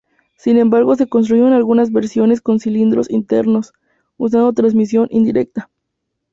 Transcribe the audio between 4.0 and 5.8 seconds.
usando transmisión indirecta.